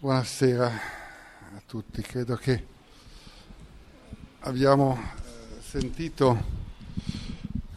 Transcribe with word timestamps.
Buonasera 0.00 0.66
a 0.66 1.60
tutti, 1.66 2.00
credo 2.02 2.36
che 2.36 2.64
abbiamo 4.42 4.96
eh, 4.96 5.60
sentito 5.60 6.40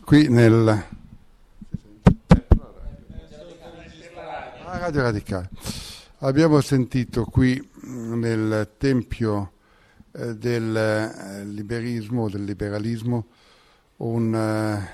qui 0.06 0.30
nel 0.30 0.68
ah, 0.68 0.88
Radio 4.78 5.02
Radicale, 5.02 5.50
abbiamo 6.20 6.62
sentito 6.62 7.26
qui 7.26 7.60
mm, 7.88 8.20
nel 8.20 8.70
tempio 8.78 9.54
eh, 10.12 10.36
del 10.36 10.76
eh, 10.76 11.44
liberismo, 11.46 12.30
del 12.30 12.44
liberalismo, 12.44 13.26
un, 13.98 14.88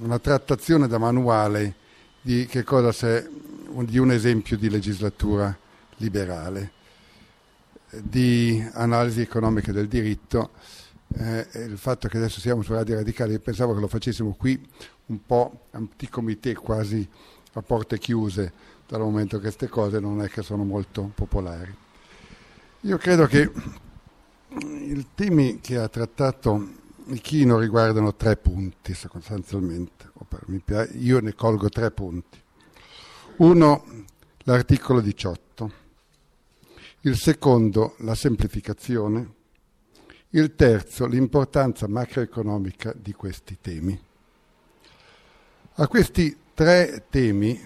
una 0.00 0.18
trattazione 0.18 0.86
da 0.86 0.98
manuale 0.98 1.74
di 2.20 2.44
che 2.44 2.62
cosa 2.64 2.90
c'è 2.90 3.26
di 3.84 3.98
un 3.98 4.10
esempio 4.10 4.56
di 4.56 4.70
legislatura 4.70 5.56
liberale, 5.96 6.72
di 7.90 8.66
analisi 8.72 9.20
economica 9.20 9.72
del 9.72 9.88
diritto. 9.88 10.50
Eh, 11.14 11.46
il 11.66 11.78
fatto 11.78 12.08
che 12.08 12.18
adesso 12.18 12.40
siamo 12.40 12.62
su 12.62 12.72
Radio 12.72 12.96
Radicale, 12.96 13.38
pensavo 13.38 13.74
che 13.74 13.80
lo 13.80 13.88
facessimo 13.88 14.34
qui 14.38 14.60
un 15.06 15.24
po' 15.24 15.66
anticomité, 15.70 16.54
quasi 16.54 17.08
a 17.52 17.62
porte 17.62 17.98
chiuse, 17.98 18.52
dal 18.86 19.00
momento 19.00 19.36
che 19.36 19.42
queste 19.42 19.68
cose 19.68 20.00
non 20.00 20.22
è 20.22 20.28
che 20.28 20.42
sono 20.42 20.64
molto 20.64 21.10
popolari. 21.14 21.74
Io 22.82 22.96
credo 22.96 23.26
che 23.26 23.50
i 24.60 25.06
temi 25.14 25.60
che 25.60 25.76
ha 25.76 25.88
trattato 25.88 26.76
Ichino 27.06 27.58
riguardano 27.58 28.14
tre 28.14 28.36
punti 28.36 28.94
sostanzialmente. 28.94 30.10
Io 30.98 31.20
ne 31.20 31.34
colgo 31.34 31.68
tre 31.68 31.90
punti. 31.90 32.38
Uno, 33.38 33.84
l'articolo 34.38 35.00
18. 35.00 35.72
Il 37.02 37.16
secondo, 37.16 37.94
la 37.98 38.16
semplificazione. 38.16 39.34
Il 40.30 40.56
terzo, 40.56 41.06
l'importanza 41.06 41.86
macroeconomica 41.86 42.92
di 42.96 43.12
questi 43.12 43.58
temi. 43.60 43.96
A 45.74 45.86
questi 45.86 46.36
tre 46.52 47.04
temi, 47.08 47.56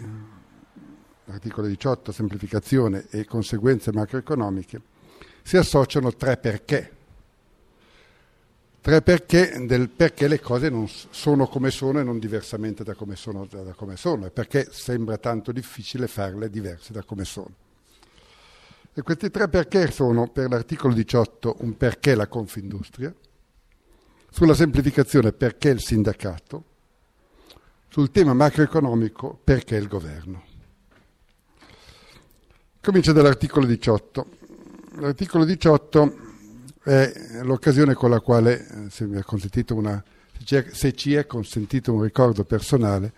l'articolo 1.25 1.67
18, 1.67 2.13
semplificazione 2.13 3.07
e 3.09 3.25
conseguenze 3.25 3.93
macroeconomiche, 3.95 4.83
si 5.43 5.57
associano 5.57 6.15
tre 6.15 6.37
perché 6.37 6.97
Tre 8.83 9.01
perché 9.01 9.65
del 9.65 9.91
perché 9.91 10.27
le 10.27 10.41
cose 10.41 10.69
non 10.69 10.89
sono 10.89 11.47
come 11.47 11.71
sono 11.71 12.01
e 12.01 12.03
non 12.03 12.19
diversamente 12.19 12.83
da 12.83 12.95
come 12.95 13.15
sono, 13.15 13.47
da 13.47 13.75
come 13.75 13.97
sono, 13.97 14.27
e 14.27 14.31
perché 14.33 14.67
sembra 14.73 15.19
tanto 15.19 15.53
difficile 15.53 16.09
farle 16.09 16.51
diverse 16.51 16.93
da 16.93 17.05
come 17.05 17.25
sono. 17.25 17.55
E 18.93 19.03
questi 19.03 19.31
tre 19.31 19.49
perché 19.49 19.89
sono 19.93 20.27
per 20.31 20.51
l'articolo 20.51 20.95
18 20.95 21.59
un 21.61 21.77
perché 21.77 22.17
la 22.17 22.27
Confindustria, 22.27 23.15
sulla 24.29 24.55
semplificazione 24.55 25.31
perché 25.31 25.69
il 25.69 25.81
sindacato, 25.81 26.65
sul 27.89 28.11
tema 28.11 28.35
macroeconomico 28.35 29.39
perché 29.45 29.77
il 29.77 29.87
governo. 29.87 30.43
Comincia 32.81 33.13
dall'articolo 33.13 33.65
18. 33.65 34.27
L'articolo 34.97 35.45
18 35.45 36.32
è 36.83 37.41
l'occasione 37.43 37.95
con 37.95 38.11
la 38.11 38.21
quale, 38.21 38.67
eh, 38.87 38.91
se 38.91 39.05
una, 39.71 40.05
se 40.45 40.93
ci 40.95 41.15
è 41.15 41.27
consentito 41.27 41.93
un 41.93 42.03
ricordo 42.03 42.45
personale, 42.45 43.13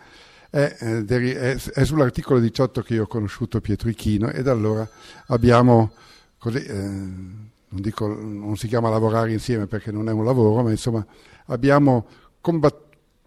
è, 0.51 0.77
eh, 0.79 1.05
è, 1.05 1.57
è, 1.57 1.85
sull'articolo 1.85 2.41
18 2.41 2.83
che 2.83 2.95
io 2.95 3.05
ho 3.05 3.07
conosciuto 3.07 3.61
Pietro 3.61 3.89
Ichino 3.89 4.31
e 4.31 4.43
da 4.43 4.53
allora 4.53 4.89
abbiamo, 5.29 5.93
così, 6.39 6.59
eh, 6.59 6.75
non, 6.75 7.81
dico, 7.81 8.07
non 8.07 8.57
si 8.57 8.69
chiama 8.69 8.91
lavorare 8.91 9.33
insieme 9.33 9.67
perché 9.67 9.91
non 9.91 10.09
è 10.09 10.13
un 10.13 10.25
lavoro, 10.25 10.63
ma 10.63 10.71
insomma 10.71 11.05
abbiamo 11.47 12.07
combat- 12.41 12.83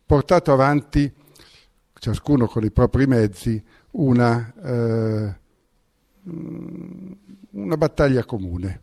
portato 0.05 0.53
avanti, 0.53 1.11
ciascuno 1.99 2.45
con 2.45 2.63
i 2.63 2.71
propri 2.71 3.07
mezzi, 3.07 3.61
una, 3.91 4.53
eh, 4.63 5.35
una 6.23 7.77
battaglia 7.77 8.23
comune 8.23 8.81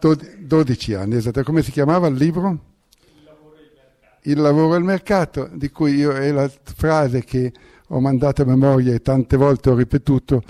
12 0.00 0.94
anni, 0.94 1.16
esatto. 1.16 1.42
Come 1.42 1.62
si 1.62 1.70
chiamava 1.70 2.06
il 2.08 2.16
libro? 2.16 2.58
Il 3.00 3.24
lavoro 3.24 3.56
e 3.56 3.62
il 3.62 3.70
mercato. 3.74 4.28
Il 4.28 4.40
lavoro 4.40 4.74
e 4.74 4.78
il 4.78 4.84
mercato, 4.84 5.50
di 5.52 5.70
cui 5.70 5.94
io 5.94 6.12
è 6.12 6.30
la 6.32 6.50
frase 6.62 7.24
che 7.24 7.52
ho 7.88 8.00
mandato 8.00 8.42
a 8.42 8.44
memoria 8.44 8.94
e 8.94 9.00
tante 9.00 9.36
volte 9.36 9.70
ho 9.70 9.74
ripetuto, 9.74 10.42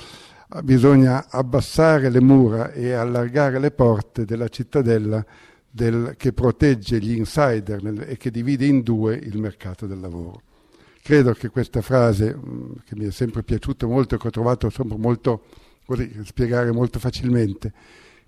bisogna 0.62 1.26
abbassare 1.28 2.08
le 2.08 2.20
mura 2.20 2.72
e 2.72 2.92
allargare 2.92 3.58
le 3.58 3.70
porte 3.70 4.24
della 4.24 4.48
cittadella 4.48 5.24
del, 5.68 6.14
che 6.16 6.32
protegge 6.32 6.98
gli 6.98 7.16
insider 7.16 7.82
nel, 7.82 8.06
e 8.08 8.16
che 8.16 8.30
divide 8.30 8.64
in 8.64 8.82
due 8.82 9.16
il 9.16 9.38
mercato 9.38 9.86
del 9.86 10.00
lavoro. 10.00 10.42
Credo 11.02 11.32
che 11.32 11.50
questa 11.50 11.82
frase, 11.82 12.34
mm, 12.34 12.72
che 12.84 12.96
mi 12.96 13.06
è 13.06 13.10
sempre 13.10 13.42
piaciuta 13.42 13.86
molto 13.86 14.14
e 14.14 14.18
che 14.18 14.26
ho 14.26 14.30
trovato 14.30 14.70
molto, 14.96 15.44
così, 15.84 16.10
spiegare 16.24 16.72
molto 16.72 16.98
facilmente, 16.98 17.72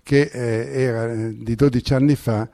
che 0.03 0.21
eh, 0.21 0.81
era 0.81 1.11
eh, 1.11 1.35
di 1.37 1.55
12 1.55 1.93
anni 1.93 2.15
fa, 2.15 2.49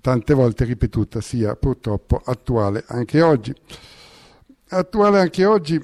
tante 0.00 0.34
volte 0.34 0.64
ripetuta, 0.64 1.20
sia 1.20 1.56
purtroppo 1.56 2.20
attuale 2.24 2.84
anche 2.88 3.22
oggi. 3.22 3.54
Attuale 4.68 5.20
anche 5.20 5.44
oggi 5.44 5.80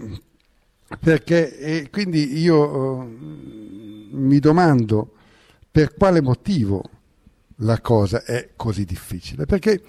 perché 0.99 1.57
e 1.57 1.91
quindi 1.91 2.39
io 2.39 3.03
eh, 3.03 3.07
mi 4.11 4.39
domando 4.41 5.13
per 5.71 5.95
quale 5.95 6.21
motivo 6.21 6.83
la 7.63 7.81
cosa 7.81 8.25
è 8.25 8.51
così 8.57 8.85
difficile, 8.85 9.45
perché 9.47 9.83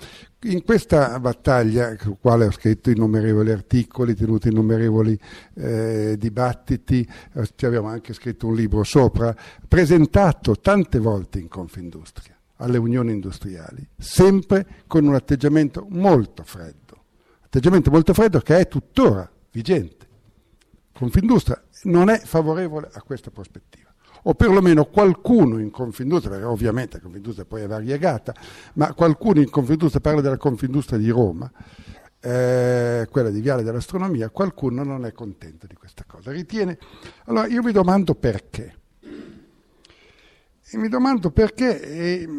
in 0.43 0.63
questa 0.63 1.19
battaglia, 1.19 1.95
sul 1.99 2.17
quale 2.19 2.45
ho 2.45 2.51
scritto 2.51 2.89
innumerevoli 2.89 3.51
articoli, 3.51 4.15
tenuto 4.15 4.47
innumerevoli 4.47 5.17
eh, 5.55 6.15
dibattiti, 6.17 7.07
eh, 7.33 7.49
ci 7.55 7.65
abbiamo 7.65 7.87
anche 7.87 8.13
scritto 8.13 8.47
un 8.47 8.55
libro 8.55 8.83
sopra, 8.83 9.35
presentato 9.67 10.55
tante 10.55 10.97
volte 10.97 11.39
in 11.39 11.47
Confindustria, 11.47 12.35
alle 12.57 12.77
unioni 12.77 13.11
industriali, 13.11 13.87
sempre 13.97 14.65
con 14.87 15.05
un 15.05 15.13
atteggiamento 15.13 15.85
molto 15.89 16.43
freddo, 16.43 17.03
atteggiamento 17.41 17.91
molto 17.91 18.13
freddo 18.13 18.39
che 18.39 18.57
è 18.57 18.67
tuttora 18.67 19.29
vigente. 19.51 20.00
Confindustria 20.93 21.61
non 21.83 22.09
è 22.09 22.19
favorevole 22.19 22.89
a 22.91 23.01
questa 23.01 23.31
prospettiva. 23.31 23.89
O 24.23 24.35
perlomeno 24.35 24.85
qualcuno 24.85 25.57
in 25.57 25.71
Confindustria, 25.71 26.31
perché 26.31 26.45
ovviamente 26.45 26.97
la 26.97 27.03
Confindustria 27.03 27.45
poi 27.45 27.63
è 27.63 27.67
variegata, 27.67 28.35
ma 28.73 28.93
qualcuno 28.93 29.39
in 29.39 29.49
Confindustria, 29.49 29.99
parla 29.99 30.21
della 30.21 30.37
Confindustria 30.37 30.99
di 30.99 31.09
Roma, 31.09 31.51
eh, 32.19 33.07
quella 33.09 33.31
di 33.31 33.41
Viale 33.41 33.63
dell'Astronomia, 33.63 34.29
qualcuno 34.29 34.83
non 34.83 35.05
è 35.05 35.11
contento 35.11 35.65
di 35.65 35.73
questa 35.73 36.03
cosa, 36.05 36.31
ritiene... 36.31 36.77
Allora 37.25 37.47
io 37.47 37.63
mi 37.63 37.71
domando 37.71 38.13
perché. 38.13 38.75
E 40.73 40.77
mi 40.77 40.87
domando 40.87 41.31
perché 41.31 41.81
e, 41.81 42.29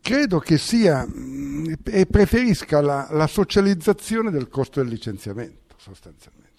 credo 0.00 0.40
che 0.40 0.58
sia 0.58 1.06
e 1.84 2.06
preferisca 2.06 2.80
la, 2.80 3.06
la 3.12 3.28
socializzazione 3.28 4.32
del 4.32 4.48
costo 4.48 4.80
del 4.80 4.90
licenziamento 4.90 5.63
sostanzialmente 5.84 6.54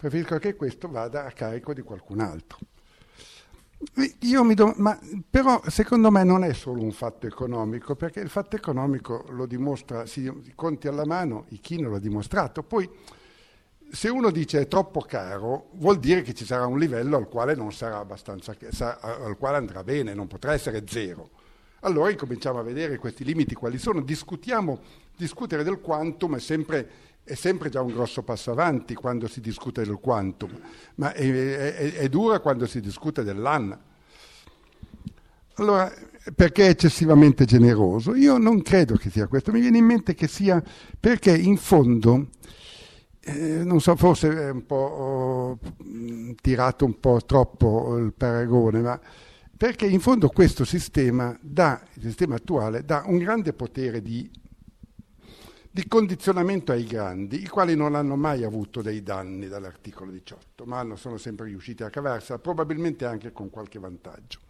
preferisco 0.00 0.38
che 0.38 0.56
questo 0.56 0.88
vada 0.88 1.26
a 1.26 1.30
carico 1.30 1.74
di 1.74 1.82
qualcun 1.82 2.20
altro. 2.20 2.58
Mi 3.94 4.54
do, 4.54 4.72
ma 4.76 4.98
però 5.28 5.60
secondo 5.66 6.10
me 6.10 6.24
non 6.24 6.42
è 6.42 6.54
solo 6.54 6.82
un 6.82 6.92
fatto 6.92 7.26
economico, 7.26 7.94
perché 7.96 8.20
il 8.20 8.30
fatto 8.30 8.56
economico 8.56 9.26
lo 9.28 9.44
dimostra, 9.44 10.06
si 10.06 10.52
conti 10.54 10.88
alla 10.88 11.04
mano, 11.04 11.44
Ichino 11.48 11.90
l'ha 11.90 11.98
dimostrato. 11.98 12.62
Poi 12.62 12.88
se 13.90 14.08
uno 14.08 14.30
dice 14.30 14.60
è 14.60 14.68
troppo 14.68 15.00
caro, 15.00 15.68
vuol 15.72 15.98
dire 15.98 16.22
che 16.22 16.32
ci 16.32 16.46
sarà 16.46 16.64
un 16.64 16.78
livello 16.78 17.18
al 17.18 17.28
quale 17.28 17.54
non 17.54 17.70
sarà 17.70 17.98
abbastanza, 17.98 18.56
al 19.00 19.36
quale 19.36 19.58
andrà 19.58 19.84
bene, 19.84 20.14
non 20.14 20.28
potrà 20.28 20.54
essere 20.54 20.84
zero. 20.86 21.28
Allora 21.80 22.10
incominciamo 22.10 22.58
a 22.58 22.62
vedere 22.62 22.96
questi 22.96 23.24
limiti 23.24 23.54
quali 23.54 23.78
sono, 23.78 24.00
discutiamo, 24.00 24.80
discutere 25.16 25.62
del 25.62 25.80
quantum 25.80 26.36
è 26.36 26.40
sempre 26.40 26.88
è 27.22 27.34
sempre 27.34 27.68
già 27.68 27.80
un 27.80 27.92
grosso 27.92 28.22
passo 28.22 28.50
avanti 28.50 28.94
quando 28.94 29.28
si 29.28 29.40
discute 29.40 29.84
del 29.84 29.98
quantum, 30.00 30.50
ma 30.96 31.12
è, 31.12 31.74
è, 31.76 31.92
è 31.94 32.08
dura 32.08 32.40
quando 32.40 32.66
si 32.66 32.80
discute 32.80 33.22
dell'AN. 33.22 33.78
Allora, 35.54 35.92
perché 36.34 36.66
è 36.66 36.70
eccessivamente 36.70 37.44
generoso? 37.44 38.14
Io 38.14 38.38
non 38.38 38.62
credo 38.62 38.96
che 38.96 39.10
sia 39.10 39.26
questo, 39.26 39.52
mi 39.52 39.60
viene 39.60 39.78
in 39.78 39.84
mente 39.84 40.14
che 40.14 40.26
sia 40.26 40.62
perché 40.98 41.36
in 41.36 41.56
fondo, 41.56 42.28
eh, 43.20 43.62
non 43.64 43.80
so, 43.80 43.94
forse 43.96 44.30
è 44.30 44.50
un 44.50 44.64
po' 44.66 44.74
ho 44.74 45.58
tirato 46.40 46.84
un 46.84 46.98
po' 46.98 47.20
troppo 47.24 47.96
il 47.98 48.12
paragone, 48.12 48.80
ma 48.80 49.00
perché 49.56 49.86
in 49.86 50.00
fondo 50.00 50.28
questo 50.28 50.64
sistema 50.64 51.36
dà, 51.40 51.80
il 51.94 52.02
sistema 52.02 52.36
attuale 52.36 52.84
dà 52.84 53.02
un 53.06 53.18
grande 53.18 53.52
potere 53.52 54.00
di 54.00 54.30
di 55.70 55.86
condizionamento 55.86 56.72
ai 56.72 56.84
grandi, 56.84 57.42
i 57.42 57.46
quali 57.46 57.76
non 57.76 57.94
hanno 57.94 58.16
mai 58.16 58.42
avuto 58.42 58.82
dei 58.82 59.02
danni 59.02 59.46
dall'articolo 59.46 60.10
18, 60.10 60.64
ma 60.64 60.84
sono 60.96 61.16
sempre 61.16 61.46
riusciti 61.46 61.84
a 61.84 61.90
cavarsela, 61.90 62.40
probabilmente 62.40 63.04
anche 63.04 63.32
con 63.32 63.50
qualche 63.50 63.78
vantaggio. 63.78 64.40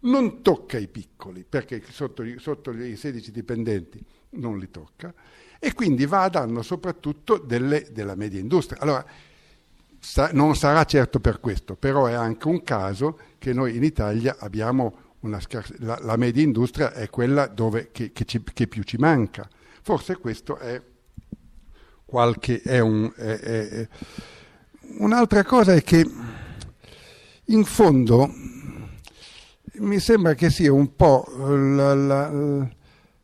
Non 0.00 0.42
tocca 0.42 0.76
i 0.76 0.86
piccoli, 0.86 1.44
perché 1.48 1.82
sotto, 1.88 2.22
sotto 2.38 2.70
i 2.72 2.96
16 2.96 3.30
dipendenti 3.30 4.04
non 4.30 4.58
li 4.58 4.70
tocca, 4.70 5.12
e 5.58 5.72
quindi 5.72 6.06
va 6.06 6.24
a 6.24 6.28
danno 6.28 6.62
soprattutto 6.62 7.38
delle, 7.38 7.88
della 7.90 8.14
media 8.14 8.38
industria. 8.38 8.80
Allora, 8.80 9.04
sa, 9.98 10.30
non 10.32 10.54
sarà 10.54 10.84
certo 10.84 11.18
per 11.18 11.40
questo, 11.40 11.76
però 11.76 12.06
è 12.06 12.12
anche 12.12 12.46
un 12.46 12.62
caso 12.62 13.18
che 13.38 13.52
noi 13.52 13.74
in 13.74 13.82
Italia 13.82 14.36
abbiamo 14.38 15.06
una 15.20 15.40
scarsa, 15.40 15.74
la, 15.78 15.98
la 16.02 16.16
media 16.16 16.42
industria 16.42 16.92
è 16.92 17.08
quella 17.10 17.46
dove, 17.46 17.88
che, 17.90 18.12
che, 18.12 18.24
ci, 18.24 18.42
che, 18.52 18.68
più 18.68 18.82
ci 18.82 18.98
manca. 18.98 19.48
Forse 19.88 20.18
questo 20.18 20.58
è 20.58 20.82
qualche... 22.04 22.60
È 22.60 22.78
un, 22.78 23.10
è, 23.16 23.38
è, 23.38 23.88
un'altra 24.98 25.42
cosa 25.44 25.72
è 25.72 25.82
che 25.82 26.06
in 27.46 27.64
fondo 27.64 28.30
mi 29.76 29.98
sembra 29.98 30.34
che 30.34 30.50
sia 30.50 30.70
un 30.70 30.94
po' 30.94 31.24
la, 31.38 31.94
la, 31.94 32.68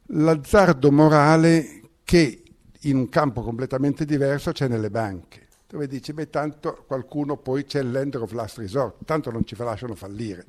l'azzardo 0.06 0.90
morale 0.90 1.82
che 2.02 2.42
in 2.80 2.96
un 2.96 3.10
campo 3.10 3.42
completamente 3.42 4.06
diverso 4.06 4.52
c'è 4.52 4.66
nelle 4.66 4.88
banche, 4.88 5.48
dove 5.68 5.86
dici, 5.86 6.14
beh, 6.14 6.30
tanto 6.30 6.84
qualcuno 6.86 7.36
poi 7.36 7.66
c'è 7.66 7.80
il 7.80 7.90
lender 7.90 8.22
of 8.22 8.32
last 8.32 8.56
resort, 8.56 9.04
tanto 9.04 9.30
non 9.30 9.44
ci 9.44 9.54
lasciano 9.54 9.94
fallire. 9.94 10.46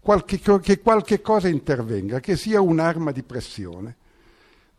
Qualche, 0.00 0.38
che 0.38 0.80
qualche 0.80 1.22
cosa 1.22 1.48
intervenga, 1.48 2.20
che 2.20 2.36
sia 2.36 2.60
un'arma 2.60 3.10
di 3.10 3.22
pressione. 3.22 3.96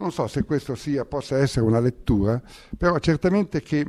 Non 0.01 0.12
so 0.12 0.25
se 0.25 0.44
questo 0.45 0.74
sia, 0.74 1.06
possa 1.06 1.38
essere 1.38 1.63
una 1.63 1.80
lettura, 1.80 2.42
però 2.75 2.98
certamente 2.98 3.62
che 3.62 3.86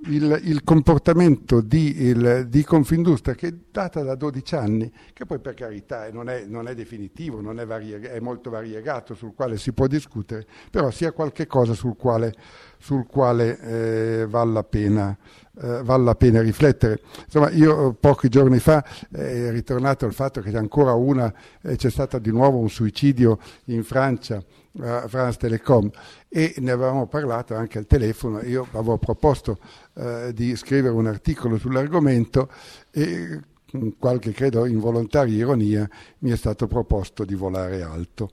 il, 0.00 0.38
il 0.44 0.62
comportamento 0.64 1.62
di, 1.62 2.02
il, 2.02 2.46
di, 2.50 2.62
Confindustria 2.62 3.34
che 3.34 3.54
data 3.70 4.02
da 4.02 4.14
12 4.14 4.54
anni, 4.54 4.92
che 5.14 5.24
poi 5.24 5.38
per 5.38 5.54
carità 5.54 6.12
non 6.12 6.28
è, 6.28 6.44
non 6.44 6.68
è 6.68 6.74
definitivo, 6.74 7.40
non 7.40 7.58
è, 7.58 7.64
varieg- 7.64 8.06
è, 8.06 8.20
molto 8.20 8.50
variegato, 8.50 9.14
sul 9.14 9.32
quale 9.34 9.56
si 9.56 9.72
può 9.72 9.86
discutere, 9.86 10.46
però 10.70 10.90
sia 10.90 11.12
qualche 11.12 11.46
cosa 11.46 11.72
sul 11.72 11.96
quale, 11.96 12.34
sul 12.76 13.06
quale 13.06 13.58
eh, 13.60 14.26
vale, 14.26 14.52
la 14.52 14.64
pena, 14.64 15.16
eh, 15.58 15.80
vale 15.82 16.04
la 16.04 16.14
pena 16.16 16.42
riflettere. 16.42 17.00
Insomma, 17.24 17.48
io 17.48 17.94
pochi 17.94 18.28
giorni 18.28 18.58
fa 18.58 18.84
eh, 19.10 19.48
è 19.48 19.50
ritornato 19.50 20.04
il 20.04 20.12
fatto 20.12 20.42
che 20.42 20.50
c'è 20.50 20.58
ancora 20.58 20.92
una, 20.92 21.32
eh, 21.62 21.76
c'è 21.76 21.88
stato 21.88 22.18
di 22.18 22.30
nuovo 22.30 22.58
un 22.58 22.68
suicidio 22.68 23.38
in 23.66 23.82
Francia 23.82 24.44
a 24.80 25.08
France 25.08 25.38
Telecom 25.38 25.90
e 26.28 26.54
ne 26.58 26.70
avevamo 26.70 27.06
parlato 27.06 27.54
anche 27.54 27.78
al 27.78 27.86
telefono, 27.86 28.42
io 28.42 28.66
avevo 28.72 28.98
proposto 28.98 29.58
eh, 29.94 30.32
di 30.34 30.54
scrivere 30.56 30.94
un 30.94 31.06
articolo 31.06 31.58
sull'argomento 31.58 32.50
e 32.90 33.40
con 33.70 33.96
qualche 33.98 34.32
credo 34.32 34.66
involontaria 34.66 35.36
ironia 35.36 35.88
mi 36.20 36.30
è 36.30 36.36
stato 36.36 36.66
proposto 36.66 37.24
di 37.24 37.34
volare 37.34 37.82
alto. 37.82 38.30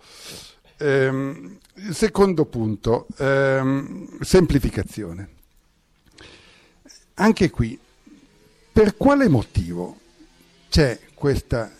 Ehm, 0.77 1.57
secondo 1.91 2.45
punto, 2.45 3.07
ehm, 3.17 4.19
semplificazione. 4.21 5.29
Anche 7.15 7.49
qui, 7.49 7.79
per 8.71 8.97
quale 8.97 9.29
motivo 9.29 9.97
c'è 10.69 10.99
questa 11.13 11.71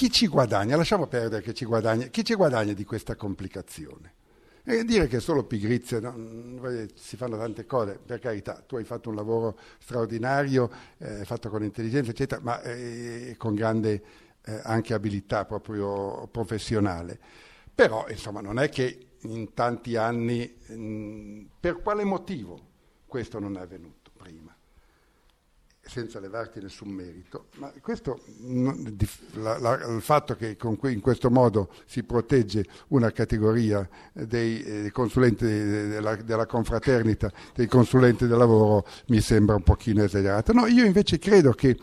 chi 0.00 0.10
ci 0.10 0.28
guadagna? 0.28 0.76
Lasciamo 0.76 1.06
perdere 1.08 1.42
che 1.42 1.52
ci 1.52 1.66
guadagna. 1.66 2.06
Chi 2.06 2.24
ci 2.24 2.32
guadagna 2.32 2.72
di 2.72 2.86
questa 2.86 3.16
complicazione? 3.16 4.14
E 4.64 4.82
dire 4.82 5.06
che 5.08 5.18
è 5.18 5.20
solo 5.20 5.44
pigrizia, 5.44 6.00
no? 6.00 6.88
si 6.94 7.18
fanno 7.18 7.36
tante 7.36 7.66
cose, 7.66 7.98
per 8.02 8.18
carità, 8.18 8.64
tu 8.66 8.76
hai 8.76 8.84
fatto 8.84 9.10
un 9.10 9.14
lavoro 9.14 9.58
straordinario, 9.78 10.70
eh, 10.96 11.26
fatto 11.26 11.50
con 11.50 11.62
intelligenza, 11.62 12.12
eccetera, 12.12 12.40
ma 12.40 12.62
eh, 12.62 13.34
con 13.36 13.54
grande 13.54 14.02
eh, 14.42 14.60
anche 14.62 14.94
abilità 14.94 15.44
proprio 15.44 16.26
professionale. 16.28 17.18
Però, 17.74 18.06
insomma, 18.08 18.40
non 18.40 18.58
è 18.58 18.70
che 18.70 19.08
in 19.20 19.52
tanti 19.52 19.96
anni, 19.96 20.50
mh, 20.66 21.42
per 21.60 21.82
quale 21.82 22.04
motivo 22.04 22.58
questo 23.06 23.38
non 23.38 23.58
è 23.58 23.60
avvenuto? 23.60 24.00
Senza 25.90 26.20
levarti 26.20 26.60
nessun 26.60 26.88
merito, 26.88 27.46
ma 27.56 27.72
questo, 27.82 28.20
la, 29.32 29.58
la, 29.58 29.74
il 29.88 30.00
fatto 30.00 30.36
che 30.36 30.56
que, 30.56 30.92
in 30.92 31.00
questo 31.00 31.30
modo 31.30 31.68
si 31.84 32.04
protegge 32.04 32.64
una 32.88 33.10
categoria 33.10 33.88
dei, 34.12 34.62
eh, 34.62 34.90
consulenti 34.92 35.44
della, 35.44 36.14
della, 36.14 36.46
confraternita, 36.46 37.32
dei 37.56 37.66
consulenti 37.66 38.28
del 38.28 38.38
lavoro, 38.38 38.86
mi 39.08 39.20
sembra 39.20 39.56
un 39.56 39.64
pochino 39.64 40.04
esagerato. 40.04 40.52
No, 40.52 40.66
io 40.66 40.84
invece 40.84 41.18
credo 41.18 41.50
che 41.50 41.76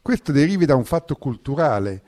questo 0.00 0.32
derivi 0.32 0.64
da 0.64 0.74
un 0.74 0.84
fatto 0.84 1.14
culturale 1.16 2.02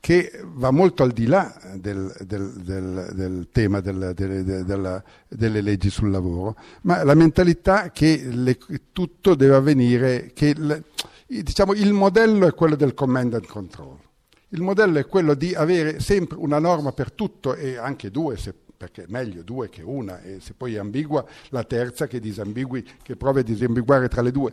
che 0.00 0.40
va 0.44 0.70
molto 0.70 1.02
al 1.02 1.12
di 1.12 1.26
là 1.26 1.54
del, 1.74 2.14
del, 2.20 2.52
del, 2.62 3.10
del 3.14 3.48
tema 3.50 3.80
della, 3.80 4.12
della, 4.12 5.02
delle 5.28 5.60
leggi 5.60 5.90
sul 5.90 6.10
lavoro, 6.10 6.56
ma 6.82 7.02
la 7.02 7.14
mentalità 7.14 7.90
che 7.90 8.28
le, 8.30 8.58
tutto 8.92 9.34
deve 9.34 9.56
avvenire, 9.56 10.30
che 10.32 10.54
le, 10.56 10.84
diciamo, 11.26 11.74
il 11.74 11.92
modello 11.92 12.46
è 12.46 12.54
quello 12.54 12.76
del 12.76 12.94
command 12.94 13.34
and 13.34 13.46
control. 13.46 13.98
Il 14.50 14.62
modello 14.62 14.98
è 14.98 15.06
quello 15.06 15.34
di 15.34 15.54
avere 15.54 16.00
sempre 16.00 16.38
una 16.38 16.58
norma 16.58 16.92
per 16.92 17.12
tutto 17.12 17.54
e 17.54 17.76
anche 17.76 18.10
due, 18.10 18.38
se, 18.38 18.54
perché 18.76 19.02
è 19.02 19.06
meglio 19.08 19.42
due 19.42 19.68
che 19.68 19.82
una, 19.82 20.22
e 20.22 20.38
se 20.40 20.54
poi 20.54 20.76
è 20.76 20.78
ambigua, 20.78 21.26
la 21.50 21.64
terza 21.64 22.06
che, 22.06 22.20
che 22.20 23.16
provi 23.16 23.40
a 23.40 23.42
disambiguare 23.42 24.08
tra 24.08 24.22
le 24.22 24.30
due. 24.30 24.52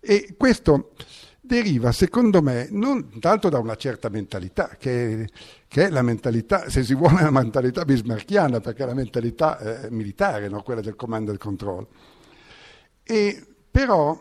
E 0.00 0.34
questo 0.38 0.92
deriva, 1.40 1.90
secondo 1.92 2.42
me, 2.42 2.68
non 2.70 3.18
tanto 3.18 3.48
da 3.48 3.58
una 3.58 3.76
certa 3.76 4.08
mentalità, 4.08 4.76
che, 4.78 5.28
che, 5.66 5.86
è 5.86 5.90
la 5.90 6.02
mentalità, 6.02 6.68
se 6.68 6.84
si 6.84 6.94
vuole, 6.94 7.22
la 7.22 7.30
mentalità 7.30 7.84
bismarchiana, 7.84 8.60
perché 8.60 8.82
è 8.82 8.86
la 8.86 8.94
mentalità 8.94 9.58
eh, 9.58 9.90
militare, 9.90 10.48
no? 10.48 10.62
quella 10.62 10.80
del 10.80 10.96
comando 10.96 11.30
e 11.30 11.32
del 11.32 11.42
controllo. 11.42 11.88
E, 13.02 13.44
però 13.70 14.20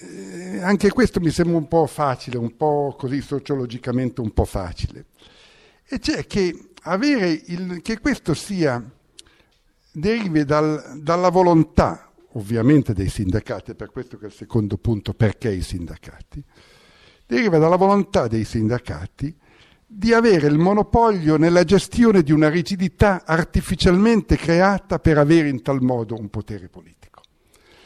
eh, 0.00 0.60
anche 0.62 0.90
questo 0.90 1.20
mi 1.20 1.30
sembra 1.30 1.56
un 1.56 1.68
po' 1.68 1.86
facile, 1.86 2.38
un 2.38 2.56
po' 2.56 2.94
così 2.98 3.20
sociologicamente 3.20 4.20
un 4.20 4.32
po' 4.32 4.44
facile. 4.44 5.06
E 5.84 5.98
cioè 5.98 6.26
che, 6.26 6.72
il, 7.46 7.80
che 7.82 8.00
questo 8.00 8.34
sia, 8.34 8.82
derivi 9.92 10.44
dal, 10.44 11.00
dalla 11.02 11.28
volontà 11.28 12.11
ovviamente 12.32 12.92
dei 12.92 13.08
sindacati, 13.08 13.72
è 13.72 13.74
per 13.74 13.90
questo 13.90 14.16
che 14.16 14.24
è 14.24 14.28
il 14.28 14.34
secondo 14.34 14.78
punto, 14.78 15.14
perché 15.14 15.50
i 15.50 15.62
sindacati, 15.62 16.42
deriva 17.26 17.58
dalla 17.58 17.76
volontà 17.76 18.28
dei 18.28 18.44
sindacati 18.44 19.34
di 19.86 20.14
avere 20.14 20.46
il 20.46 20.56
monopolio 20.56 21.36
nella 21.36 21.64
gestione 21.64 22.22
di 22.22 22.32
una 22.32 22.48
rigidità 22.48 23.24
artificialmente 23.26 24.36
creata 24.36 24.98
per 24.98 25.18
avere 25.18 25.48
in 25.48 25.60
tal 25.60 25.82
modo 25.82 26.16
un 26.18 26.30
potere 26.30 26.68
politico. 26.68 27.20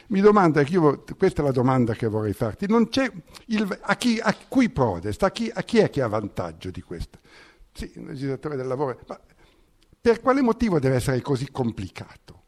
Mi 0.09 0.21
domanda, 0.21 0.61
io, 0.62 1.02
questa 1.18 1.42
è 1.42 1.44
la 1.44 1.50
domanda 1.50 1.94
che 1.94 2.06
vorrei 2.06 2.32
farti, 2.32 2.66
il, 2.66 3.78
a, 3.80 3.97
chi, 3.97 4.21
a 4.23 4.37
cui 4.49 4.71
prodest, 4.71 5.21
a 5.25 5.32
chi, 5.32 5.50
a 5.52 5.62
chi 5.62 5.78
è 5.78 5.90
che 5.90 6.00
ha 6.00 6.06
vantaggio 6.06 6.71
di 6.71 6.80
questo? 6.80 7.18
Sì, 7.73 7.90
il 7.97 8.04
legislatore 8.04 8.54
del 8.54 8.68
lavoro, 8.68 9.00
ma 9.09 9.21
per 10.00 10.21
quale 10.21 10.42
motivo 10.42 10.78
deve 10.78 10.97
essere 10.97 11.21
così 11.21 11.50
complicato? 11.50 12.44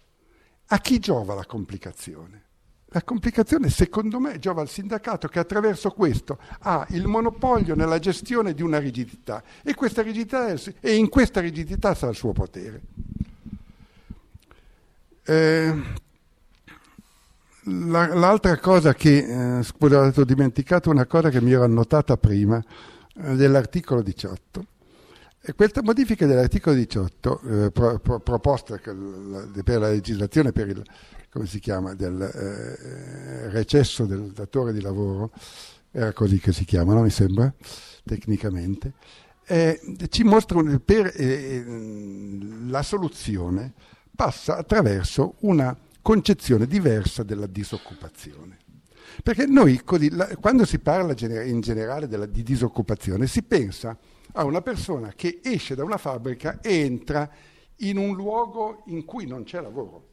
A 0.71 0.79
chi 0.81 0.99
giova 0.99 1.35
la 1.35 1.47
complicazione? 1.47 2.43
La 2.91 3.03
complicazione, 3.03 3.69
secondo 3.69 4.19
me, 4.19 4.39
giova 4.39 4.61
al 4.61 4.69
sindacato 4.69 5.29
che 5.29 5.39
attraverso 5.39 5.91
questo 5.91 6.39
ha 6.61 6.87
il 6.91 7.07
monopolio 7.07 7.75
nella 7.75 7.99
gestione 7.99 8.55
di 8.55 8.63
una 8.63 8.79
rigidità 8.79 9.43
e, 9.63 9.75
rigidità 10.03 10.49
è, 10.49 10.57
e 10.81 10.95
in 10.95 11.09
questa 11.09 11.41
rigidità 11.41 11.95
sta 11.95 12.09
il 12.09 12.17
suo 12.17 12.33
potere. 12.33 12.81
Eh, 15.25 15.83
la, 17.65 18.15
l'altra 18.15 18.59
cosa 18.59 18.95
che, 18.95 19.59
eh, 19.59 19.65
ho 19.79 20.25
dimenticato 20.25 20.91
una 20.91 21.05
cosa 21.07 21.29
che 21.29 21.43
mi 21.43 21.53
ero 21.53 21.65
annotata 21.65 22.17
prima, 22.17 22.63
eh, 23.15 23.35
dell'articolo 23.35 24.01
18 24.01 24.65
e 25.41 25.55
questa 25.55 25.83
modifica 25.83 26.27
dell'articolo 26.27 26.75
18, 26.77 27.41
eh, 27.41 27.71
pro, 27.71 27.99
pro, 28.01 28.21
proposta 28.21 28.77
per 28.77 29.79
la 29.79 29.89
legislazione 29.89 30.53
per 30.53 30.69
il 30.69 30.83
chiama, 31.61 31.95
del, 31.95 32.21
eh, 32.21 33.49
recesso 33.51 34.05
del 34.05 34.33
datore 34.33 34.73
di 34.73 34.81
lavoro, 34.81 35.31
era 35.91 36.13
così 36.13 36.39
che 36.39 36.53
si 36.53 36.65
chiama, 36.65 36.95
no? 36.95 37.03
mi 37.03 37.11
sembra, 37.11 37.53
tecnicamente, 38.05 38.95
eh, 39.47 39.81
ci 40.09 40.25
mostra 40.25 40.61
per 40.85 41.13
eh, 41.15 41.65
la 42.67 42.83
soluzione 42.83 43.73
passa 44.15 44.57
attraverso 44.57 45.37
una 45.41 45.77
concezione 46.03 46.67
diversa 46.67 47.23
della 47.23 47.47
disoccupazione. 47.47 48.59
Perché 49.23 49.47
noi, 49.47 49.83
così, 49.85 50.11
la, 50.11 50.27
quando 50.41 50.65
si 50.65 50.79
parla 50.79 51.15
in 51.43 51.61
generale 51.61 52.09
della, 52.09 52.27
di 52.27 52.43
disoccupazione, 52.43 53.27
si 53.27 53.43
pensa 53.43 53.97
a 54.33 54.45
una 54.45 54.63
persona 54.63 55.13
che 55.15 55.41
esce 55.43 55.75
da 55.75 55.85
una 55.85 55.97
fabbrica 55.97 56.61
e 56.61 56.81
entra 56.81 57.31
in 57.77 57.97
un 57.97 58.15
luogo 58.15 58.83
in 58.87 59.05
cui 59.05 59.27
non 59.27 59.45
c'è 59.45 59.61
lavoro, 59.61 60.09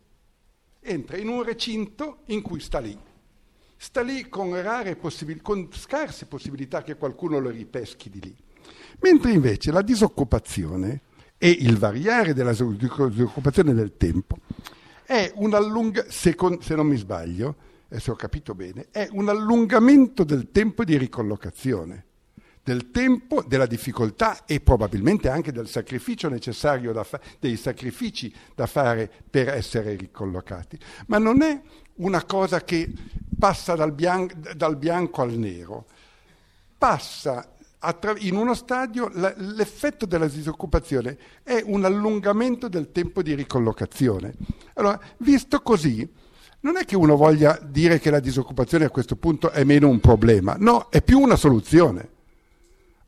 entra 0.79 1.17
in 1.17 1.27
un 1.27 1.43
recinto 1.43 2.19
in 2.25 2.41
cui 2.41 2.59
sta 2.59 2.79
lì. 2.79 2.97
Sta 3.77 4.01
lì 4.01 4.29
con, 4.29 4.51
possibil- 4.99 5.41
con 5.41 5.67
scarse 5.71 6.27
possibilità 6.27 6.81
che 6.81 6.95
qualcuno 6.95 7.39
lo 7.39 7.49
ripeschi 7.49 8.09
di 8.09 8.21
lì. 8.21 8.35
Mentre 9.01 9.31
invece 9.31 9.71
la 9.71 9.81
disoccupazione 9.81 11.01
e 11.37 11.49
il 11.49 11.77
variare 11.77 12.33
della 12.33 12.53
disoccupazione 12.53 13.73
del 13.73 13.97
tempo 13.97 14.37
è 15.03 15.31
un 15.35 15.53
allungamento, 15.53 16.11
se, 16.11 16.35
se 16.61 16.75
non 16.75 16.87
mi 16.87 16.97
sbaglio, 16.97 17.55
se 17.89 18.11
ho 18.11 18.15
capito 18.15 18.55
bene, 18.55 18.87
è 18.91 19.07
un 19.11 19.29
allungamento 19.29 20.23
del 20.23 20.49
tempo 20.51 20.83
di 20.83 20.97
ricollocazione, 20.97 22.05
del 22.65 22.89
tempo, 22.89 23.43
della 23.47 23.67
difficoltà 23.67 24.43
e 24.43 24.59
probabilmente 24.59 25.29
anche 25.29 25.51
del 25.51 25.67
sacrificio 25.67 26.29
necessario, 26.29 26.91
fa- 27.03 27.19
dei 27.39 27.57
sacrifici 27.57 28.33
da 28.55 28.65
fare 28.65 29.09
per 29.29 29.49
essere 29.49 29.95
ricollocati. 29.95 30.79
Ma 31.05 31.19
non 31.19 31.43
è 31.43 31.61
una 31.97 32.23
cosa 32.23 32.63
che 32.63 32.91
passa 33.37 33.75
dal, 33.75 33.91
bian- 33.91 34.31
dal 34.55 34.77
bianco 34.77 35.21
al 35.21 35.33
nero, 35.33 35.85
passa 36.75 37.51
in 38.17 38.35
uno 38.35 38.55
stadio 38.55 39.11
l'effetto 39.13 40.07
della 40.07 40.27
disoccupazione 40.27 41.19
è 41.43 41.61
un 41.63 41.85
allungamento 41.85 42.67
del 42.67 42.91
tempo 42.91 43.21
di 43.21 43.35
ricollocazione. 43.35 44.33
Allora, 44.73 44.99
visto 45.17 45.61
così, 45.61 46.11
non 46.61 46.77
è 46.77 46.85
che 46.85 46.95
uno 46.95 47.15
voglia 47.15 47.59
dire 47.63 47.99
che 47.99 48.09
la 48.09 48.19
disoccupazione 48.19 48.85
a 48.85 48.89
questo 48.89 49.17
punto 49.17 49.51
è 49.51 49.63
meno 49.63 49.87
un 49.87 49.99
problema, 49.99 50.55
no, 50.57 50.89
è 50.89 51.03
più 51.03 51.19
una 51.19 51.35
soluzione. 51.35 52.13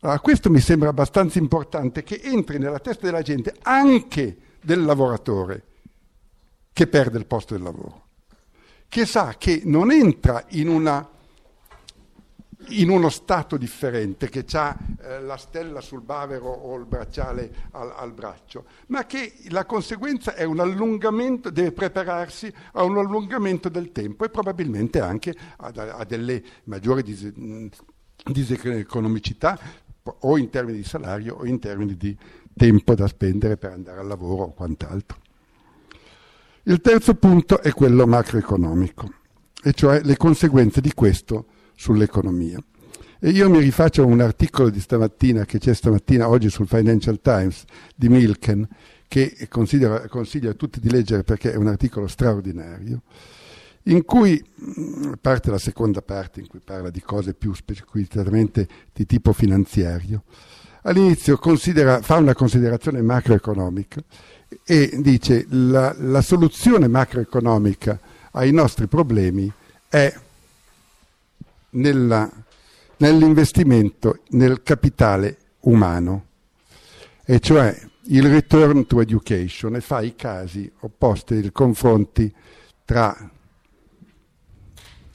Allora, 0.07 0.21
questo 0.21 0.49
mi 0.49 0.61
sembra 0.61 0.87
abbastanza 0.87 1.37
importante 1.37 2.01
che 2.01 2.21
entri 2.23 2.59
nella 2.59 2.79
testa 2.79 3.07
della 3.07 3.21
gente, 3.21 3.53
anche 3.61 4.37
del 4.61 4.85
lavoratore, 4.85 5.63
che 6.71 6.87
perde 6.87 7.17
il 7.17 7.25
posto 7.25 7.55
del 7.55 7.63
lavoro, 7.63 8.05
che 8.87 9.05
sa 9.05 9.35
che 9.37 9.63
non 9.65 9.91
entra 9.91 10.45
in 10.51 10.69
una 10.69 11.09
in 12.69 12.89
uno 12.89 13.09
stato 13.09 13.55
differente, 13.55 14.29
che 14.29 14.45
ha 14.53 14.77
eh, 15.01 15.21
la 15.21 15.37
stella 15.37 15.79
sul 15.79 16.01
bavero 16.01 16.47
o 16.47 16.75
il 16.77 16.85
bracciale 16.85 17.53
al, 17.71 17.93
al, 17.95 18.13
braccio, 18.13 18.65
ma 18.87 19.05
che 19.05 19.33
la 19.49 19.65
conseguenza 19.65 20.35
è 20.35 20.43
un 20.43 20.59
allungamento, 20.59 21.49
deve 21.49 21.71
prepararsi 21.71 22.51
a 22.73 22.83
un 22.83 22.97
allungamento 22.97 23.69
del 23.69 23.91
tempo 23.91 24.25
e 24.25 24.29
probabilmente 24.29 24.99
anche 24.99 25.35
a, 25.57 25.67
a 25.67 26.03
delle 26.03 26.43
maggiori 26.63 27.03
dis, 27.03 27.31
diseconomicità 28.23 29.85
o 30.21 30.37
in 30.37 30.49
termini 30.49 30.77
di 30.77 30.83
salario 30.83 31.35
o 31.35 31.45
in 31.45 31.59
termini 31.59 31.95
di 31.95 32.15
tempo 32.55 32.95
da 32.95 33.07
spendere 33.07 33.57
per 33.57 33.71
andare 33.71 33.99
al 33.99 34.07
lavoro 34.07 34.43
o 34.43 34.53
quant'altro. 34.53 35.19
Il 36.63 36.81
terzo 36.81 37.13
punto 37.15 37.61
è 37.61 37.71
quello 37.71 38.05
macroeconomico, 38.05 39.09
e 39.63 39.73
cioè 39.73 40.01
le 40.03 40.17
conseguenze 40.17 40.81
di 40.81 40.93
questo 40.93 41.45
sull'economia. 41.75 42.59
E 43.19 43.29
io 43.29 43.49
mi 43.49 43.59
rifaccio 43.59 44.03
a 44.03 44.05
un 44.05 44.19
articolo 44.19 44.69
di 44.69 44.79
stamattina 44.79 45.45
che 45.45 45.59
c'è 45.59 45.73
stamattina 45.73 46.27
oggi 46.27 46.49
sul 46.49 46.67
Financial 46.67 47.19
Times 47.21 47.63
di 47.95 48.09
Milken, 48.09 48.67
che 49.07 49.47
consiglio 49.49 49.95
a 49.95 50.53
tutti 50.53 50.79
di 50.79 50.89
leggere 50.91 51.23
perché 51.23 51.53
è 51.53 51.55
un 51.55 51.67
articolo 51.67 52.07
straordinario, 52.07 53.01
in 53.87 54.05
cui 54.05 54.41
mm, 54.41 55.13
parte 55.21 55.51
la 55.51 55.57
seconda 55.57 56.01
parte, 56.01 56.39
in 56.39 56.47
cui 56.47 56.59
parla 56.59 56.89
di 56.89 57.01
cose 57.01 57.33
più 57.33 57.53
specificamente 57.53 58.67
di 58.93 59.05
tipo 59.05 59.33
finanziario. 59.33 60.23
All'inizio 60.83 61.37
fa 61.37 62.15
una 62.15 62.33
considerazione 62.33 63.01
macroeconomica 63.01 64.01
e 64.63 64.97
dice 65.01 65.45
la, 65.49 65.93
la 65.97 66.21
soluzione 66.21 66.87
macroeconomica 66.87 67.99
ai 68.31 68.51
nostri 68.51 68.87
problemi 68.87 69.51
è 69.89 70.13
nella, 71.71 72.31
nell'investimento 72.97 74.19
nel 74.29 74.63
capitale 74.63 75.37
umano, 75.61 76.25
e 77.25 77.39
cioè 77.39 77.77
il 78.09 78.29
return 78.29 78.85
to 78.87 79.01
education 79.01 79.75
e 79.75 79.81
fa 79.81 80.01
i 80.01 80.15
casi 80.15 80.71
opposti, 80.79 81.35
i 81.35 81.51
confronti 81.51 82.33
tra, 82.85 83.29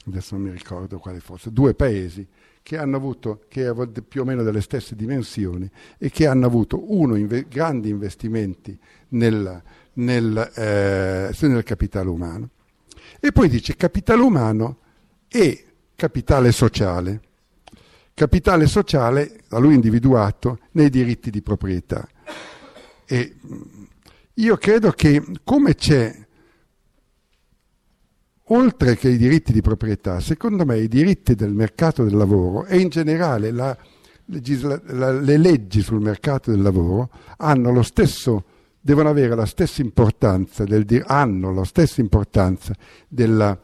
adesso 0.07 0.35
non 0.35 0.45
mi 0.45 0.51
ricordo 0.51 0.99
quale 0.99 1.19
fosse, 1.19 1.51
due 1.51 1.73
paesi 1.73 2.27
che 2.63 2.77
hanno 2.77 2.95
avuto, 2.95 3.43
che 3.49 3.73
più 4.07 4.21
o 4.21 4.23
meno 4.23 4.41
delle 4.41 4.61
stesse 4.61 4.95
dimensioni 4.95 5.69
e 5.97 6.09
che 6.09 6.25
hanno 6.25 6.45
avuto, 6.45 6.93
uno, 6.93 7.15
inve- 7.15 7.45
grandi 7.49 7.89
investimenti 7.89 8.77
nel, 9.09 9.61
nel, 9.93 10.51
eh, 10.55 11.35
nel 11.41 11.63
capitale 11.63 12.09
umano. 12.09 12.49
E 13.19 13.31
poi 13.31 13.49
dice 13.49 13.75
capitale 13.75 14.21
umano 14.21 14.77
e 15.27 15.65
capitale 15.95 16.51
sociale. 16.51 17.21
Capitale 18.13 18.67
sociale 18.67 19.41
da 19.49 19.57
lui 19.57 19.73
individuato 19.73 20.59
nei 20.71 20.89
diritti 20.89 21.29
di 21.29 21.41
proprietà. 21.41 22.07
E 23.05 23.35
mm, 23.45 23.61
io 24.35 24.57
credo 24.57 24.91
che 24.91 25.21
come 25.43 25.75
c'è, 25.75 26.22
oltre 28.53 28.95
che 28.95 29.09
i 29.09 29.17
diritti 29.17 29.51
di 29.51 29.61
proprietà, 29.61 30.19
secondo 30.19 30.65
me 30.65 30.79
i 30.79 30.87
diritti 30.87 31.35
del 31.35 31.53
mercato 31.53 32.03
del 32.03 32.15
lavoro 32.15 32.65
e 32.65 32.79
in 32.79 32.89
generale 32.89 33.51
la, 33.51 33.75
la, 34.25 35.11
le 35.11 35.37
leggi 35.37 35.81
sul 35.81 35.99
mercato 35.99 36.51
del 36.51 36.61
lavoro 36.61 37.09
stesso, 37.81 38.45
devono 38.79 39.09
avere 39.09 39.35
la 39.35 39.45
stessa 39.45 39.81
importanza, 39.81 40.63
del, 40.65 40.85
hanno 41.05 41.53
la 41.53 41.63
stessa 41.63 42.01
importanza 42.01 42.73
della, 43.07 43.57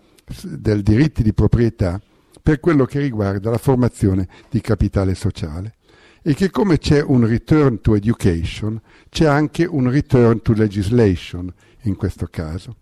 del 0.43 0.81
diritti 0.81 1.23
di 1.23 1.33
proprietà 1.33 1.99
per 2.41 2.59
quello 2.59 2.85
che 2.85 2.99
riguarda 2.99 3.49
la 3.49 3.57
formazione 3.57 4.27
di 4.49 4.61
capitale 4.61 5.13
sociale 5.13 5.75
e 6.21 6.33
che 6.33 6.49
come 6.49 6.77
c'è 6.79 7.01
un 7.01 7.25
return 7.27 7.79
to 7.81 7.95
education, 7.95 8.81
c'è 9.09 9.25
anche 9.25 9.65
un 9.65 9.89
return 9.89 10.41
to 10.41 10.53
legislation 10.53 11.53
in 11.83 11.95
questo 11.95 12.27
caso. 12.29 12.75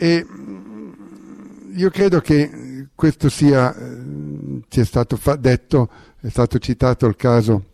E 0.00 0.24
mm, 0.24 1.76
io 1.76 1.90
credo 1.90 2.20
che 2.20 2.86
questo 2.94 3.28
sia, 3.28 3.74
eh, 3.74 4.60
ci 4.68 4.78
è 4.78 4.84
stato 4.84 5.18
detto, 5.40 5.90
è 6.20 6.28
stato 6.28 6.58
citato 6.58 7.06
il 7.06 7.16
caso 7.16 7.67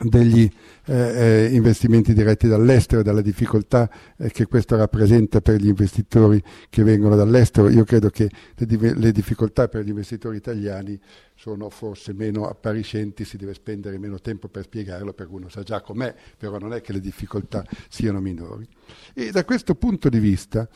degli 0.00 0.50
eh, 0.86 0.92
eh, 0.92 1.54
investimenti 1.54 2.14
diretti 2.14 2.48
dall'estero, 2.48 3.02
dalla 3.02 3.20
difficoltà 3.20 3.88
eh, 4.16 4.28
che 4.30 4.46
questo 4.46 4.76
rappresenta 4.76 5.40
per 5.40 5.60
gli 5.60 5.68
investitori 5.68 6.42
che 6.68 6.82
vengono 6.82 7.14
dall'estero. 7.14 7.68
Io 7.68 7.84
credo 7.84 8.10
che 8.10 8.28
le, 8.56 8.94
le, 8.94 9.12
difficoltà 9.12 9.68
per 9.68 9.84
gli 9.84 9.90
investitori 9.90 10.36
italiani 10.36 10.98
sono 11.36 11.70
forse 11.70 12.12
meno 12.12 12.48
appariscenti, 12.48 13.24
si 13.24 13.36
deve 13.36 13.54
spendere 13.54 13.98
meno 13.98 14.18
tempo 14.18 14.48
per 14.48 14.64
spiegarlo 14.64 15.12
perché 15.12 15.32
uno 15.32 15.48
sa 15.48 15.62
già 15.62 15.80
com'è, 15.80 16.12
però 16.36 16.58
non 16.58 16.72
è 16.72 16.80
che 16.80 16.92
le 16.92 17.00
difficoltà 17.00 17.64
siano 17.88 18.20
minori. 18.20 18.66
E 19.14 19.30
da 19.30 19.44
questo 19.44 19.76
punto 19.76 20.08
di 20.08 20.18
vista 20.18 20.68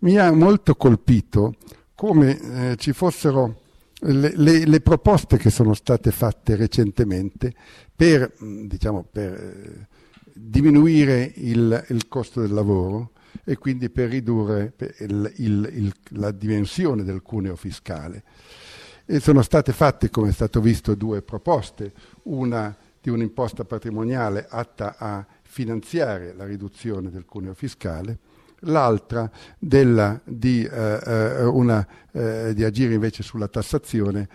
mi 0.00 0.18
ha 0.18 0.32
molto 0.32 0.74
colpito 0.74 1.54
come 1.94 2.72
eh, 2.72 2.76
ci 2.76 2.92
fossero 2.92 3.62
le, 4.06 4.32
le, 4.36 4.66
le, 4.66 4.80
proposte 4.80 5.36
che 5.36 5.50
sono 5.50 5.74
state 5.74 6.10
fatte 6.10 6.56
recentemente 6.56 7.54
per, 7.94 8.32
diciamo, 8.38 9.06
per 9.10 9.32
eh, 9.32 9.86
diminuire 10.32 11.32
il, 11.36 11.84
il, 11.88 12.08
costo 12.08 12.40
del 12.40 12.52
lavoro 12.52 13.12
e 13.44 13.56
quindi 13.56 13.88
per 13.88 14.10
ridurre 14.10 14.74
il, 14.98 15.32
il, 15.36 15.94
la 16.10 16.30
dimensione 16.30 17.02
del 17.02 17.22
cuneo 17.22 17.56
fiscale. 17.56 18.24
E 19.06 19.20
sono 19.20 19.42
state 19.42 19.72
fatte, 19.72 20.10
come 20.10 20.30
è 20.30 20.32
stato 20.32 20.60
visto, 20.60 20.94
due 20.94 21.22
proposte, 21.22 21.92
una 22.24 22.74
di 23.00 23.10
un'imposta 23.10 23.64
patrimoniale 23.64 24.46
atta 24.48 24.96
a 24.98 25.26
finanziare 25.42 26.34
la 26.34 26.44
riduzione 26.44 27.10
del 27.10 27.24
cuneo 27.24 27.54
fiscale 27.54 28.18
l'altra 28.64 29.30
della, 29.58 30.20
di, 30.24 30.64
eh, 30.64 31.00
eh, 31.04 31.44
una, 31.44 31.86
eh, 32.12 32.52
di, 32.54 32.64
agire 32.64 32.94
invece 32.94 33.22
sulla 33.22 33.48
tassazione, 33.48 34.28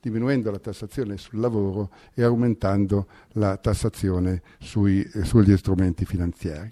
diminuendo 0.00 0.50
la 0.50 0.58
tassazione 0.58 1.16
sul 1.16 1.40
lavoro 1.40 1.90
e 2.14 2.22
aumentando 2.22 3.06
la 3.32 3.56
tassazione 3.56 4.42
sui, 4.58 5.02
eh, 5.02 5.24
sugli 5.24 5.56
strumenti 5.56 6.04
finanziari. 6.04 6.70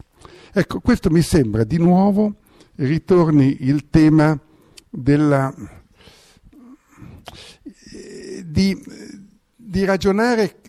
Ecco, 0.53 0.81
questo 0.81 1.11
mi 1.11 1.23
sembra 1.23 1.65
di 1.65 1.79
nuovo 1.79 2.37
ritorni 2.77 3.59
il 3.61 3.89
tema 3.91 4.39
della, 4.89 5.53
di, 8.45 8.83
di 9.57 9.85
ragionare 9.85 10.61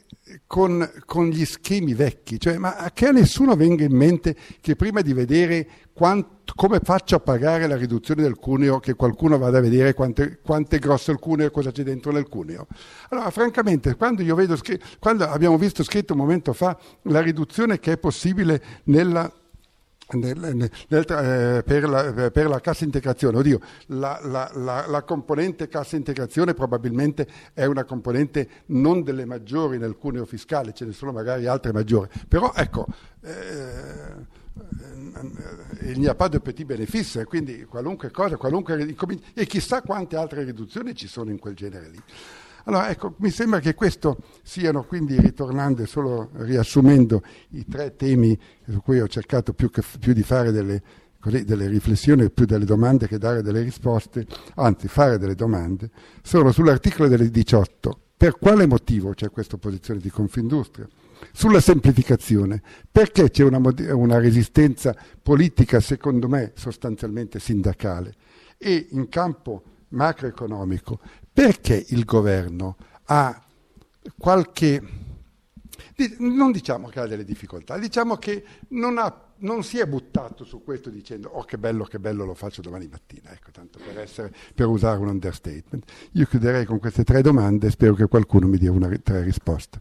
con, 0.47 0.87
con, 1.05 1.27
gli 1.27 1.43
schemi 1.43 1.93
vecchi, 1.93 2.39
cioè, 2.39 2.57
ma 2.57 2.91
che 2.93 3.07
a 3.07 3.11
nessuno 3.11 3.55
venga 3.55 3.83
in 3.83 3.95
mente 3.95 4.35
che 4.61 4.75
prima 4.75 5.01
di 5.01 5.13
vedere 5.13 5.67
quant, 5.91 6.53
come 6.55 6.79
faccio 6.83 7.15
a 7.15 7.19
pagare 7.19 7.67
la 7.67 7.75
riduzione 7.75 8.21
del 8.21 8.35
cuneo, 8.35 8.79
che 8.79 8.93
qualcuno 8.93 9.37
vada 9.37 9.57
a 9.57 9.61
vedere 9.61 9.93
quanto, 9.93 10.23
quanto 10.43 10.75
è 10.75 10.79
grosso 10.79 11.11
il 11.11 11.19
cuneo 11.19 11.47
e 11.47 11.51
cosa 11.51 11.71
c'è 11.71 11.83
dentro 11.83 12.11
nel 12.11 12.27
cuneo. 12.27 12.67
Allora, 13.09 13.29
francamente, 13.31 13.95
quando, 13.95 14.21
io 14.21 14.35
vedo, 14.35 14.57
quando 14.99 15.25
abbiamo 15.25 15.57
visto 15.57 15.83
scritto 15.83 16.13
un 16.13 16.19
momento 16.19 16.53
fa 16.53 16.77
la 17.03 17.21
riduzione 17.21 17.79
che 17.79 17.93
è 17.93 17.97
possibile 17.97 18.61
nella 18.85 19.31
nel, 20.11 20.37
nel, 20.37 20.69
eh, 20.89 21.63
per, 21.63 21.89
la, 21.89 22.31
per, 22.31 22.47
la, 22.47 22.59
cassa 22.59 22.83
integrazione, 22.83 23.37
oddio, 23.37 23.59
la, 23.87 24.19
la, 24.23 24.85
la, 24.87 25.03
componente 25.03 25.67
cassa 25.67 25.95
integrazione 25.95 26.53
probabilmente 26.53 27.27
è 27.53 27.65
una 27.65 27.83
componente 27.83 28.47
non 28.67 29.03
delle 29.03 29.25
maggiori 29.25 29.77
nel 29.77 29.97
cuneo 29.97 30.25
fiscale, 30.25 30.73
ce 30.73 30.85
ne 30.85 30.91
sono 30.91 31.11
magari 31.11 31.47
altre 31.47 31.73
maggiori, 31.73 32.09
però 32.27 32.51
ecco, 32.55 32.85
eh, 33.21 34.43
il 35.81 35.99
n'y 35.99 36.07
a 36.07 36.15
pas 36.15 36.29
de 36.29 36.39
petit 36.39 36.65
bénéfice, 36.65 37.25
quindi 37.25 37.65
qualunque 37.65 38.11
cosa, 38.11 38.37
qualunque, 38.37 38.95
e 39.33 39.45
chissà 39.45 39.81
quante 39.81 40.15
altre 40.15 40.43
riduzioni 40.43 40.95
ci 40.95 41.07
sono 41.07 41.31
in 41.31 41.39
quel 41.39 41.55
genere 41.55 41.89
lì. 41.89 42.01
Allora, 42.67 42.89
ecco, 42.89 43.13
mi 43.17 43.29
sembra 43.29 43.59
che 43.59 43.75
questo 43.75 44.17
siano 44.41 44.83
quindi, 44.83 45.19
ritornando 45.19 45.83
e 45.83 45.85
solo 45.85 46.31
riassumendo 46.33 47.21
i 47.49 47.65
tre 47.65 47.95
temi 47.95 48.37
su 48.67 48.81
cui 48.81 48.99
ho 48.99 49.07
cercato 49.07 49.53
più, 49.53 49.69
che, 49.69 49.83
più 49.99 50.13
di 50.13 50.23
fare 50.23 50.51
delle, 50.51 50.81
così, 51.19 51.43
delle, 51.43 51.67
riflessioni, 51.67 52.31
più 52.31 52.45
delle 52.45 52.65
domande 52.65 53.07
che 53.07 53.19
dare 53.19 53.43
delle 53.43 53.61
risposte, 53.61 54.25
anzi 54.55 54.87
fare 54.87 55.19
delle 55.19 55.35
domande, 55.35 55.91
sono 56.23 56.51
sull'articolo 56.51 57.07
delle 57.07 57.29
18. 57.29 57.99
Per 58.17 58.37
quale 58.39 58.65
motivo 58.65 59.11
c'è 59.11 59.29
questa 59.29 59.57
posizione 59.57 59.99
di 59.99 60.09
Confindustria? 60.09 60.87
Sulla 61.33 61.59
semplificazione, 61.59 62.63
perché 62.91 63.29
c'è 63.29 63.43
una, 63.43 63.61
una 63.93 64.17
resistenza 64.17 64.95
politica, 65.21 65.79
secondo 65.79 66.27
me, 66.27 66.53
sostanzialmente 66.55 67.39
sindacale? 67.39 68.13
E 68.57 68.87
in 68.89 69.07
campo 69.07 69.61
macroeconomico, 69.95 70.99
perché 71.31 71.85
il 71.89 72.05
governo 72.05 72.77
ha 73.05 73.41
qualche... 74.17 74.81
Non 76.19 76.51
diciamo 76.51 76.87
che 76.89 76.99
ha 76.99 77.07
delle 77.07 77.23
difficoltà, 77.23 77.77
diciamo 77.77 78.17
che 78.17 78.43
non, 78.69 78.97
ha, 78.97 79.13
non, 79.37 79.63
si 79.63 79.77
è 79.77 79.85
buttato 79.85 80.43
su 80.43 80.61
questo 80.63 80.89
dicendo 80.89 81.29
oh 81.29 81.43
che 81.43 81.57
bello, 81.57 81.85
che 81.85 81.99
bello, 81.99 82.25
lo 82.25 82.33
faccio 82.33 82.61
domani 82.61 82.87
mattina, 82.87 83.31
ecco, 83.31 83.51
tanto 83.51 83.79
per, 83.79 83.99
essere, 83.99 84.33
per 84.53 84.67
usare 84.67 84.99
un 84.99 85.07
understatement. 85.07 85.91
Io 86.13 86.25
chiuderei 86.25 86.65
con 86.65 86.79
queste 86.79 87.03
tre 87.03 87.21
domande 87.21 87.67
e 87.67 87.71
spero 87.71 87.93
che 87.93 88.07
qualcuno 88.07 88.47
mi 88.47 88.57
dia 88.57 88.71
una, 88.71 88.89
tre 89.01 89.23
risposte. 89.23 89.79